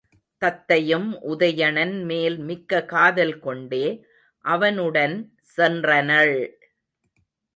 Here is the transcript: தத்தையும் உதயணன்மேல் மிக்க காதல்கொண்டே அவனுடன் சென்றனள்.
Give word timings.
தத்தையும் 0.41 1.09
உதயணன்மேல் 1.27 2.37
மிக்க 2.37 2.79
காதல்கொண்டே 2.87 3.83
அவனுடன் 4.45 5.15
சென்றனள். 5.57 6.35